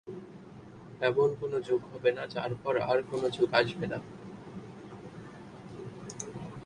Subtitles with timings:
[1.01, 3.99] এমন কোন যুগ হবে না যার পর আর কোন যুগ আসবে না।